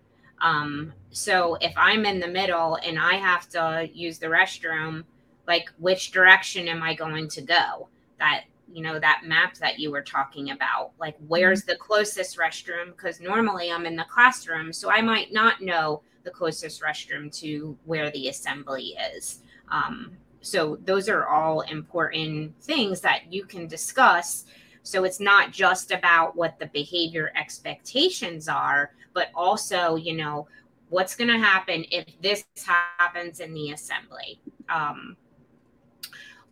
Um, 0.42 0.92
so 1.10 1.56
if 1.62 1.72
I'm 1.76 2.04
in 2.04 2.20
the 2.20 2.28
middle 2.28 2.76
and 2.84 2.98
I 2.98 3.14
have 3.14 3.48
to 3.50 3.88
use 3.92 4.18
the 4.18 4.26
restroom, 4.26 5.04
like 5.48 5.70
which 5.78 6.10
direction 6.10 6.68
am 6.68 6.82
I 6.82 6.94
going 6.94 7.28
to 7.28 7.40
go? 7.40 7.88
That, 8.18 8.44
you 8.70 8.82
know, 8.82 8.98
that 8.98 9.22
map 9.24 9.54
that 9.56 9.78
you 9.78 9.90
were 9.90 10.02
talking 10.02 10.50
about, 10.50 10.90
like 11.00 11.16
where's 11.28 11.62
mm-hmm. 11.62 11.70
the 11.70 11.76
closest 11.78 12.38
restroom? 12.38 12.88
Because 12.88 13.20
normally 13.20 13.72
I'm 13.72 13.86
in 13.86 13.96
the 13.96 14.04
classroom, 14.04 14.72
so 14.72 14.90
I 14.90 15.00
might 15.00 15.32
not 15.32 15.62
know 15.62 16.02
the 16.24 16.30
closest 16.30 16.82
restroom 16.82 17.34
to 17.40 17.76
where 17.84 18.10
the 18.10 18.28
assembly 18.28 18.96
is. 19.14 19.40
Um, 19.70 20.12
so 20.46 20.78
those 20.84 21.08
are 21.08 21.26
all 21.26 21.62
important 21.62 22.54
things 22.62 23.00
that 23.00 23.32
you 23.32 23.44
can 23.44 23.66
discuss. 23.66 24.44
So 24.84 25.02
it's 25.02 25.18
not 25.18 25.50
just 25.50 25.90
about 25.90 26.36
what 26.36 26.56
the 26.60 26.66
behavior 26.66 27.32
expectations 27.34 28.48
are, 28.48 28.92
but 29.12 29.30
also, 29.34 29.96
you 29.96 30.16
know, 30.16 30.46
what's 30.88 31.16
going 31.16 31.30
to 31.30 31.38
happen 31.38 31.84
if 31.90 32.06
this 32.22 32.44
happens 32.64 33.40
in 33.40 33.54
the 33.54 33.72
assembly. 33.72 34.40
Um, 34.68 35.16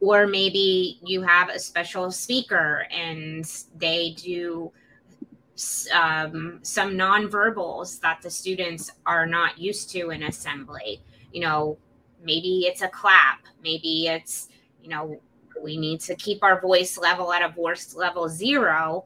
or 0.00 0.26
maybe 0.26 0.98
you 1.04 1.22
have 1.22 1.48
a 1.48 1.60
special 1.60 2.10
speaker 2.10 2.88
and 2.90 3.44
they 3.76 4.10
do 4.16 4.72
um, 5.92 6.58
some 6.62 6.94
nonverbals 6.94 8.00
that 8.00 8.22
the 8.22 8.30
students 8.30 8.90
are 9.06 9.24
not 9.24 9.56
used 9.56 9.88
to 9.90 10.10
in 10.10 10.24
assembly. 10.24 11.00
You 11.30 11.42
know, 11.42 11.78
maybe 12.24 12.64
it's 12.66 12.82
a 12.82 12.88
clap 12.88 13.40
maybe 13.62 14.08
it's 14.08 14.48
you 14.82 14.88
know 14.88 15.20
we 15.62 15.76
need 15.76 16.00
to 16.00 16.14
keep 16.16 16.42
our 16.42 16.60
voice 16.60 16.98
level 16.98 17.32
at 17.32 17.42
a 17.42 17.48
voice 17.48 17.94
level 17.94 18.28
zero. 18.28 19.04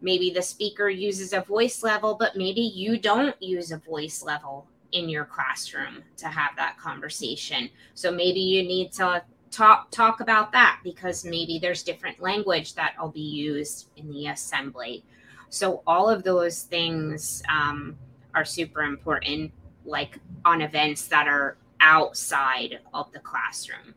Maybe 0.00 0.30
the 0.30 0.42
speaker 0.42 0.88
uses 0.88 1.32
a 1.32 1.40
voice 1.40 1.82
level 1.82 2.14
but 2.14 2.36
maybe 2.36 2.60
you 2.60 2.98
don't 2.98 3.40
use 3.42 3.72
a 3.72 3.78
voice 3.78 4.22
level 4.22 4.66
in 4.92 5.08
your 5.08 5.24
classroom 5.24 6.02
to 6.16 6.28
have 6.28 6.52
that 6.56 6.78
conversation. 6.78 7.68
So 7.94 8.10
maybe 8.10 8.40
you 8.40 8.62
need 8.62 8.92
to 8.92 9.22
talk 9.50 9.90
talk 9.90 10.20
about 10.20 10.52
that 10.52 10.80
because 10.84 11.24
maybe 11.24 11.58
there's 11.58 11.82
different 11.82 12.20
language 12.20 12.74
that'll 12.74 13.10
be 13.10 13.20
used 13.20 13.88
in 13.96 14.08
the 14.10 14.28
assembly. 14.28 15.04
So 15.50 15.82
all 15.86 16.08
of 16.08 16.22
those 16.22 16.62
things 16.62 17.42
um, 17.50 17.96
are 18.34 18.44
super 18.44 18.82
important 18.82 19.52
like 19.84 20.18
on 20.44 20.60
events 20.60 21.08
that 21.08 21.26
are 21.26 21.56
outside 21.80 22.80
of 22.92 23.10
the 23.12 23.20
classroom. 23.20 23.94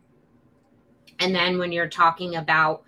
And 1.20 1.36
then 1.36 1.58
when 1.58 1.72
you're 1.72 1.88
talking 1.88 2.36
about, 2.36 2.84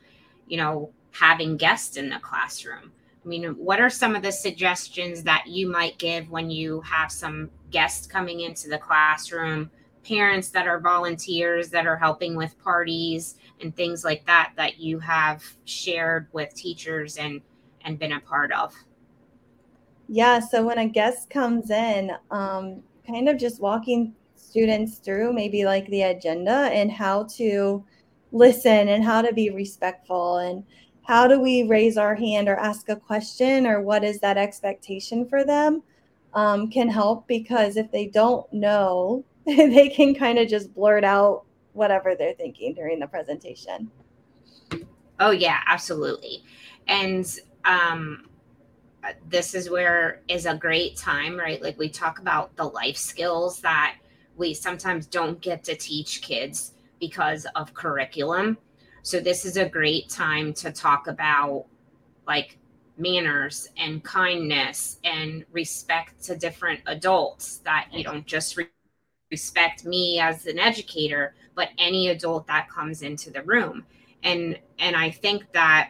you 0.47 0.57
know, 0.57 0.91
having 1.11 1.57
guests 1.57 1.97
in 1.97 2.09
the 2.09 2.19
classroom, 2.19 2.91
I 3.23 3.27
mean, 3.27 3.45
what 3.51 3.79
are 3.79 3.89
some 3.89 4.15
of 4.15 4.21
the 4.21 4.31
suggestions 4.31 5.23
that 5.23 5.47
you 5.47 5.69
might 5.69 5.97
give 5.97 6.29
when 6.29 6.49
you 6.49 6.81
have 6.81 7.11
some 7.11 7.49
guests 7.69 8.05
coming 8.05 8.41
into 8.41 8.69
the 8.69 8.77
classroom, 8.77 9.71
parents 10.03 10.49
that 10.49 10.67
are 10.67 10.79
volunteers 10.79 11.69
that 11.69 11.87
are 11.87 11.95
helping 11.95 12.35
with 12.35 12.59
parties 12.59 13.35
and 13.61 13.73
things 13.75 14.03
like 14.03 14.25
that 14.25 14.51
that 14.57 14.79
you 14.79 14.99
have 14.99 15.43
shared 15.63 16.27
with 16.33 16.53
teachers 16.53 17.17
and 17.17 17.41
and 17.85 17.99
been 17.99 18.13
a 18.13 18.19
part 18.19 18.51
of? 18.51 18.73
Yeah, 20.07 20.39
so 20.39 20.65
when 20.65 20.77
a 20.77 20.87
guest 20.87 21.29
comes 21.29 21.69
in, 21.69 22.11
um, 22.31 22.83
kind 23.07 23.29
of 23.29 23.37
just 23.37 23.61
walking 23.61 24.13
students 24.53 24.99
through 24.99 25.33
maybe 25.33 25.65
like 25.65 25.87
the 25.87 26.03
agenda 26.03 26.69
and 26.71 26.91
how 26.91 27.23
to 27.23 27.83
listen 28.31 28.89
and 28.89 29.03
how 29.03 29.19
to 29.19 29.33
be 29.33 29.49
respectful 29.49 30.37
and 30.37 30.63
how 31.01 31.27
do 31.27 31.39
we 31.39 31.63
raise 31.63 31.97
our 31.97 32.13
hand 32.13 32.47
or 32.47 32.55
ask 32.57 32.87
a 32.89 32.95
question 32.95 33.65
or 33.65 33.81
what 33.81 34.03
is 34.03 34.19
that 34.19 34.37
expectation 34.37 35.27
for 35.27 35.43
them 35.43 35.81
um, 36.35 36.69
can 36.69 36.87
help 36.87 37.27
because 37.27 37.77
if 37.77 37.91
they 37.91 38.05
don't 38.05 38.45
know 38.53 39.25
they 39.47 39.89
can 39.89 40.13
kind 40.13 40.37
of 40.37 40.47
just 40.47 40.71
blurt 40.75 41.03
out 41.03 41.45
whatever 41.71 42.13
they're 42.13 42.35
thinking 42.35 42.75
during 42.75 42.99
the 42.99 43.07
presentation 43.07 43.89
oh 45.19 45.31
yeah 45.31 45.61
absolutely 45.65 46.43
and 46.87 47.39
um, 47.65 48.29
this 49.29 49.55
is 49.55 49.67
where 49.67 50.21
is 50.27 50.45
a 50.45 50.55
great 50.55 50.95
time, 50.95 51.37
right? 51.37 51.61
Like 51.61 51.77
we 51.77 51.89
talk 51.89 52.19
about 52.19 52.55
the 52.55 52.65
life 52.65 52.97
skills 52.97 53.59
that 53.61 53.95
we 54.37 54.53
sometimes 54.53 55.05
don't 55.05 55.39
get 55.41 55.63
to 55.65 55.75
teach 55.75 56.21
kids 56.21 56.73
because 56.99 57.45
of 57.55 57.73
curriculum. 57.73 58.57
So 59.01 59.19
this 59.19 59.45
is 59.45 59.57
a 59.57 59.67
great 59.67 60.09
time 60.09 60.53
to 60.55 60.71
talk 60.71 61.07
about 61.07 61.65
like 62.25 62.57
manners 62.97 63.69
and 63.77 64.03
kindness 64.03 64.99
and 65.03 65.45
respect 65.51 66.23
to 66.23 66.35
different 66.35 66.79
adults 66.85 67.57
that 67.59 67.87
you 67.91 68.03
don't 68.03 68.25
just 68.25 68.55
re- 68.55 68.67
respect 69.31 69.83
me 69.83 70.19
as 70.19 70.45
an 70.45 70.59
educator 70.59 71.33
but 71.55 71.69
any 71.79 72.09
adult 72.09 72.45
that 72.45 72.69
comes 72.69 73.01
into 73.01 73.31
the 73.31 73.41
room 73.43 73.83
and 74.23 74.59
and 74.77 74.95
i 74.95 75.09
think 75.09 75.51
that 75.53 75.89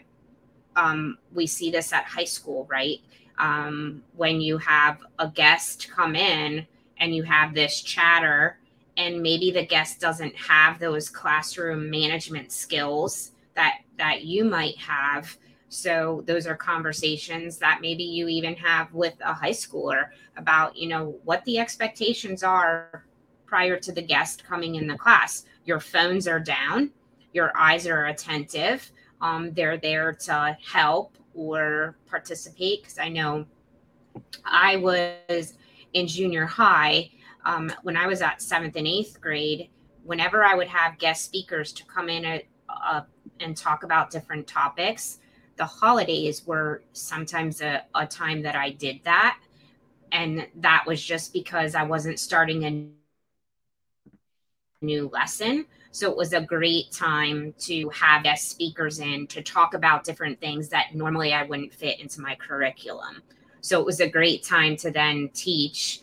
um, 0.76 1.20
we 1.34 1.46
see 1.46 1.70
this 1.70 1.92
at 1.94 2.06
high 2.06 2.24
school 2.24 2.66
right 2.70 3.00
um, 3.38 4.02
when 4.16 4.40
you 4.40 4.58
have 4.58 5.00
a 5.20 5.28
guest 5.28 5.90
come 5.94 6.16
in 6.16 6.66
and 7.04 7.14
you 7.16 7.22
have 7.24 7.54
this 7.54 7.82
chatter 7.82 8.58
and 8.96 9.22
maybe 9.22 9.52
the 9.52 9.66
guest 9.66 10.00
doesn't 10.00 10.36
have 10.36 10.80
those 10.80 11.10
classroom 11.10 11.90
management 11.90 12.52
skills 12.52 13.32
that 13.56 13.80
that 13.98 14.24
you 14.24 14.46
might 14.46 14.78
have 14.78 15.38
so 15.74 16.24
those 16.28 16.46
are 16.46 16.56
conversations 16.56 17.58
that 17.58 17.80
maybe 17.82 18.04
you 18.04 18.28
even 18.28 18.54
have 18.56 18.94
with 18.94 19.16
a 19.26 19.34
high 19.34 19.50
schooler 19.50 20.10
about, 20.38 20.78
you 20.78 20.88
know, 20.88 21.18
what 21.24 21.44
the 21.46 21.58
expectations 21.58 22.44
are 22.44 23.06
prior 23.48 23.80
to 23.80 23.92
the 23.92 24.02
guest 24.02 24.44
coming 24.46 24.76
in 24.76 24.86
the 24.86 24.96
class. 24.96 25.46
Your 25.66 25.80
phones 25.80 26.28
are 26.28 26.40
down, 26.40 26.92
your 27.34 27.52
eyes 27.58 27.88
are 27.88 28.06
attentive. 28.06 28.92
Um, 29.20 29.52
they're 29.54 29.78
there 29.78 30.14
to 30.14 30.56
help 30.64 31.18
or 31.34 31.96
participate. 32.06 32.84
Because 32.84 33.00
I 33.00 33.10
know 33.10 33.46
I 34.46 34.76
was 34.76 35.56
in 35.94 36.08
junior 36.08 36.46
high 36.46 37.10
um, 37.46 37.72
when 37.84 37.98
I 37.98 38.08
was 38.08 38.22
at 38.22 38.42
seventh 38.42 38.76
and 38.76 38.88
eighth 38.88 39.20
grade. 39.22 39.70
Whenever 40.04 40.44
I 40.44 40.56
would 40.56 40.68
have 40.68 40.98
guest 40.98 41.24
speakers 41.24 41.72
to 41.74 41.86
come 41.86 42.10
in 42.10 42.26
a, 42.26 42.44
and 43.40 43.56
talk 43.56 43.84
about 43.84 44.10
different 44.10 44.48
topics, 44.48 45.20
the 45.58 45.66
holidays 45.66 46.46
were 46.46 46.84
sometimes 46.94 47.62
a, 47.62 47.84
a 47.96 48.06
time 48.06 48.42
that 48.42 48.56
I 48.56 48.72
did 48.72 49.00
that. 49.04 49.40
And 50.12 50.48
that 50.56 50.84
was 50.86 51.04
just 51.04 51.34
because 51.34 51.76
I 51.76 51.84
wasn't 51.84 52.20
starting 52.20 52.66
a 52.66 52.88
new 54.86 55.10
lesson. 55.10 55.66
So 55.92 56.10
it 56.10 56.18
was 56.18 56.34
a 56.34 56.42
great 56.42 56.92
time 56.92 57.54
to 57.60 57.90
have 57.90 58.24
guest 58.24 58.50
speakers 58.50 59.00
in 59.00 59.28
to 59.28 59.42
talk 59.42 59.74
about 59.74 60.04
different 60.04 60.40
things 60.40 60.70
that 60.70 60.96
normally 60.96 61.34
I 61.34 61.44
wouldn't 61.44 61.74
fit 61.74 62.00
into 62.00 62.20
my 62.22 62.36
curriculum. 62.36 63.22
So 63.64 63.80
it 63.80 63.86
was 63.86 64.02
a 64.02 64.10
great 64.10 64.44
time 64.44 64.76
to 64.78 64.92
then 64.92 65.30
teach 65.34 66.02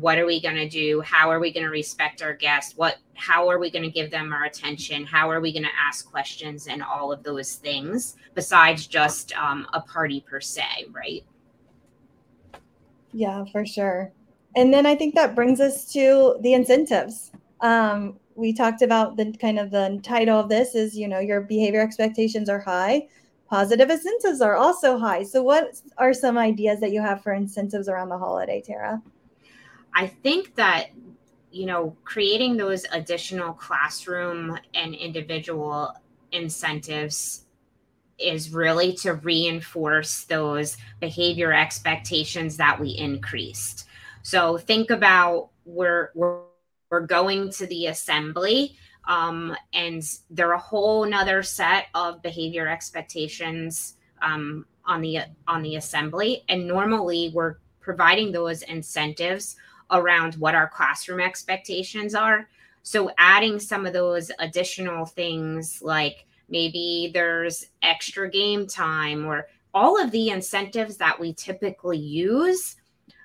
what 0.00 0.16
are 0.16 0.24
we 0.24 0.40
going 0.40 0.56
to 0.56 0.68
do? 0.68 1.02
How 1.02 1.30
are 1.30 1.38
we 1.38 1.52
going 1.52 1.66
to 1.66 1.70
respect 1.70 2.22
our 2.22 2.32
guests? 2.32 2.74
What 2.74 2.96
how 3.12 3.50
are 3.50 3.58
we 3.58 3.70
going 3.70 3.82
to 3.82 3.90
give 3.90 4.10
them 4.10 4.32
our 4.32 4.44
attention? 4.44 5.04
How 5.04 5.30
are 5.30 5.42
we 5.42 5.52
going 5.52 5.64
to 5.64 5.78
ask 5.78 6.10
questions 6.10 6.68
and 6.68 6.82
all 6.82 7.12
of 7.12 7.22
those 7.22 7.56
things 7.56 8.16
besides 8.34 8.86
just 8.86 9.36
um, 9.36 9.66
a 9.74 9.80
party 9.82 10.24
per 10.26 10.40
se 10.40 10.86
right? 10.90 11.22
Yeah 13.12 13.44
for 13.52 13.66
sure. 13.66 14.10
And 14.56 14.72
then 14.72 14.86
i 14.86 14.94
think 14.94 15.14
that 15.14 15.34
brings 15.34 15.60
us 15.60 15.92
to 15.92 16.38
the 16.40 16.54
incentives. 16.54 17.30
Um, 17.60 18.18
we 18.34 18.54
talked 18.54 18.80
about 18.80 19.18
the 19.18 19.32
kind 19.38 19.58
of 19.58 19.70
the 19.70 20.00
title 20.02 20.40
of 20.40 20.48
this 20.48 20.74
is 20.74 20.96
you 20.96 21.08
know 21.08 21.18
your 21.18 21.42
behavior 21.42 21.82
expectations 21.82 22.48
are 22.48 22.60
high 22.60 23.06
positive 23.52 23.90
incentives 23.90 24.40
are 24.40 24.56
also 24.56 24.96
high 24.96 25.22
so 25.22 25.42
what 25.42 25.78
are 25.98 26.14
some 26.14 26.38
ideas 26.38 26.80
that 26.80 26.90
you 26.90 27.02
have 27.02 27.22
for 27.22 27.34
incentives 27.34 27.86
around 27.86 28.08
the 28.08 28.16
holiday 28.16 28.62
tara 28.62 29.02
I 29.94 30.06
think 30.06 30.54
that 30.54 30.86
you 31.50 31.66
know 31.66 31.94
creating 32.04 32.56
those 32.56 32.86
additional 32.92 33.52
classroom 33.52 34.58
and 34.74 34.94
individual 34.94 35.94
incentives 36.32 37.44
is 38.18 38.50
really 38.50 38.94
to 38.94 39.14
reinforce 39.14 40.24
those 40.24 40.76
behavior 41.00 41.52
expectations 41.52 42.56
that 42.56 42.78
we 42.78 42.90
increased. 42.90 43.86
So 44.22 44.56
think 44.56 44.90
about 44.90 45.50
we're 45.64 46.10
we're, 46.14 46.42
we're 46.90 47.06
going 47.06 47.50
to 47.52 47.66
the 47.66 47.86
assembly 47.86 48.76
um, 49.06 49.56
and 49.72 50.02
there 50.30 50.48
are 50.50 50.54
a 50.54 50.58
whole 50.58 51.04
nother 51.04 51.42
set 51.42 51.86
of 51.94 52.22
behavior 52.22 52.68
expectations 52.68 53.96
um, 54.22 54.64
on 54.84 55.00
the 55.00 55.18
on 55.46 55.62
the 55.62 55.76
assembly 55.76 56.44
and 56.48 56.66
normally 56.66 57.30
we're 57.34 57.56
providing 57.80 58.32
those 58.32 58.62
incentives 58.62 59.56
around 59.90 60.34
what 60.36 60.54
our 60.54 60.68
classroom 60.68 61.20
expectations 61.20 62.14
are. 62.14 62.48
So, 62.82 63.10
adding 63.18 63.60
some 63.60 63.86
of 63.86 63.92
those 63.92 64.30
additional 64.38 65.04
things 65.04 65.80
like 65.82 66.26
maybe 66.48 67.10
there's 67.12 67.66
extra 67.82 68.28
game 68.30 68.66
time 68.66 69.26
or 69.26 69.46
all 69.74 70.02
of 70.02 70.10
the 70.10 70.30
incentives 70.30 70.96
that 70.96 71.18
we 71.18 71.32
typically 71.34 71.98
use, 71.98 72.76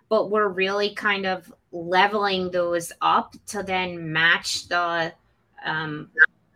but 0.10 0.30
we're 0.30 0.48
really 0.48 0.94
kind 0.94 1.26
of 1.26 1.52
leveling 1.72 2.52
those 2.52 2.92
up 3.02 3.36
to 3.48 3.64
then 3.64 4.12
match 4.12 4.68
the 4.68 5.14
um, 5.68 6.10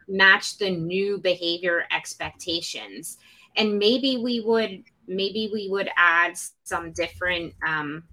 match 0.08 0.58
the 0.58 0.70
new 0.70 1.18
behavior 1.18 1.86
expectations. 1.92 3.18
And 3.56 3.78
maybe 3.78 4.18
we 4.18 4.40
would 4.42 4.84
maybe 5.08 5.50
we 5.52 5.68
would 5.70 5.90
add 5.98 6.38
some 6.64 6.92
different 6.94 7.54
um, 7.68 8.04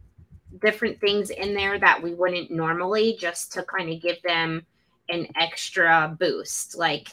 different 0.60 1.00
things 1.00 1.30
in 1.30 1.54
there 1.54 1.78
that 1.78 2.02
we 2.02 2.14
wouldn't 2.14 2.50
normally 2.50 3.16
just 3.18 3.52
to 3.52 3.62
kind 3.62 3.90
of 3.90 4.02
give 4.02 4.20
them 4.22 4.66
an 5.08 5.26
extra 5.40 6.16
boost. 6.18 6.76
Like, 6.76 7.08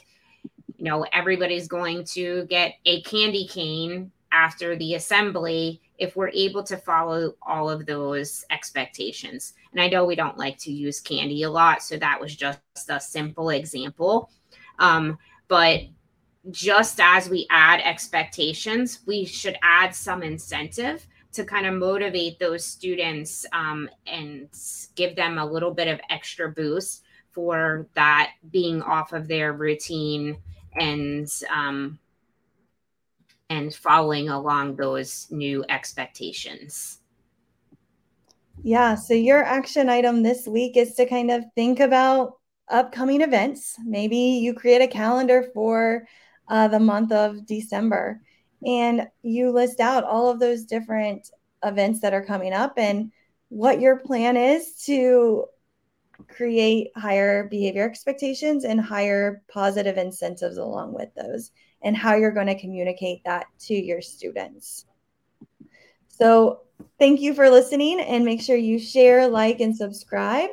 you 0.76 0.84
know, 0.84 1.06
everybody's 1.12 1.68
going 1.68 2.04
to 2.04 2.44
get 2.46 2.74
a 2.84 3.02
candy 3.02 3.46
cane 3.46 4.10
after 4.32 4.76
the 4.76 4.94
assembly 4.94 5.80
if 5.98 6.14
we're 6.16 6.30
able 6.30 6.62
to 6.62 6.76
follow 6.76 7.34
all 7.42 7.70
of 7.70 7.86
those 7.86 8.44
expectations. 8.50 9.54
And 9.72 9.80
I 9.80 9.88
know 9.88 10.04
we 10.04 10.14
don't 10.14 10.36
like 10.36 10.58
to 10.58 10.72
use 10.72 11.00
candy 11.00 11.42
a 11.44 11.50
lot, 11.50 11.82
so 11.82 11.96
that 11.96 12.20
was 12.20 12.36
just 12.36 12.60
a 12.88 13.00
simple 13.00 13.50
example. 13.50 14.30
Um, 14.78 15.18
but 15.48 15.80
just 16.50 17.00
as 17.00 17.28
we 17.28 17.46
add 17.50 17.80
expectations, 17.80 19.00
we 19.06 19.24
should 19.24 19.56
add 19.62 19.94
some 19.94 20.22
incentive 20.22 21.06
to 21.32 21.44
kind 21.44 21.66
of 21.66 21.74
motivate 21.74 22.38
those 22.38 22.64
students 22.64 23.44
um, 23.52 23.88
and 24.06 24.48
give 24.94 25.16
them 25.16 25.38
a 25.38 25.44
little 25.44 25.72
bit 25.72 25.88
of 25.88 26.00
extra 26.08 26.50
boost 26.50 27.02
for 27.30 27.86
that 27.94 28.32
being 28.50 28.80
off 28.82 29.12
of 29.12 29.28
their 29.28 29.52
routine 29.52 30.38
and 30.76 31.28
um, 31.54 31.98
and 33.50 33.74
following 33.74 34.28
along 34.28 34.76
those 34.76 35.26
new 35.30 35.64
expectations. 35.68 37.00
Yeah, 38.62 38.94
so 38.94 39.14
your 39.14 39.42
action 39.44 39.88
item 39.88 40.22
this 40.22 40.46
week 40.46 40.76
is 40.76 40.94
to 40.94 41.06
kind 41.06 41.30
of 41.30 41.44
think 41.54 41.78
about 41.80 42.38
upcoming 42.68 43.20
events. 43.20 43.76
Maybe 43.84 44.16
you 44.16 44.54
create 44.54 44.82
a 44.82 44.88
calendar 44.88 45.50
for 45.54 46.06
uh, 46.48 46.68
the 46.68 46.80
month 46.80 47.12
of 47.12 47.46
December 47.46 48.20
and 48.64 49.08
you 49.22 49.50
list 49.50 49.80
out 49.80 50.04
all 50.04 50.30
of 50.30 50.40
those 50.40 50.64
different 50.64 51.30
events 51.64 52.00
that 52.00 52.14
are 52.14 52.24
coming 52.24 52.52
up 52.52 52.74
and 52.76 53.12
what 53.48 53.80
your 53.80 53.98
plan 53.98 54.36
is 54.36 54.82
to 54.86 55.44
create 56.28 56.90
higher 56.96 57.44
behavior 57.44 57.84
expectations 57.84 58.64
and 58.64 58.80
higher 58.80 59.42
positive 59.48 59.96
incentives 59.96 60.56
along 60.56 60.92
with 60.92 61.08
those 61.14 61.50
and 61.82 61.96
how 61.96 62.14
you're 62.14 62.32
going 62.32 62.46
to 62.46 62.58
communicate 62.58 63.22
that 63.24 63.46
to 63.58 63.74
your 63.74 64.00
students. 64.00 64.86
So, 66.08 66.60
thank 66.98 67.20
you 67.20 67.34
for 67.34 67.50
listening 67.50 68.00
and 68.00 68.24
make 68.24 68.40
sure 68.40 68.56
you 68.56 68.78
share, 68.78 69.28
like, 69.28 69.60
and 69.60 69.76
subscribe 69.76 70.50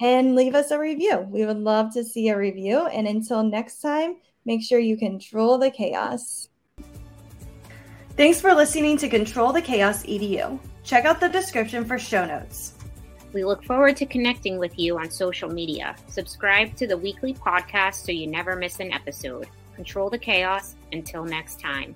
and 0.00 0.34
leave 0.34 0.54
us 0.54 0.70
a 0.70 0.78
review. 0.78 1.20
We 1.30 1.46
would 1.46 1.58
love 1.58 1.92
to 1.94 2.04
see 2.04 2.28
a 2.28 2.36
review. 2.36 2.86
And 2.86 3.06
until 3.06 3.42
next 3.42 3.80
time, 3.80 4.16
make 4.44 4.62
sure 4.62 4.78
you 4.78 4.96
control 4.96 5.58
the 5.58 5.70
chaos. 5.70 6.48
Thanks 8.16 8.40
for 8.40 8.54
listening 8.54 8.96
to 8.98 9.08
Control 9.08 9.52
the 9.52 9.60
Chaos 9.60 10.02
EDU. 10.04 10.58
Check 10.84 11.04
out 11.04 11.20
the 11.20 11.28
description 11.28 11.84
for 11.84 11.98
show 11.98 12.24
notes. 12.24 12.75
We 13.36 13.44
look 13.44 13.62
forward 13.64 13.98
to 13.98 14.06
connecting 14.06 14.56
with 14.56 14.78
you 14.78 14.96
on 14.96 15.10
social 15.10 15.50
media. 15.50 15.94
Subscribe 16.06 16.74
to 16.76 16.86
the 16.86 16.96
weekly 16.96 17.34
podcast 17.34 17.96
so 17.96 18.10
you 18.10 18.26
never 18.26 18.56
miss 18.56 18.80
an 18.80 18.94
episode. 18.94 19.46
Control 19.74 20.08
the 20.08 20.16
chaos. 20.16 20.74
Until 20.90 21.22
next 21.22 21.60
time. 21.60 21.94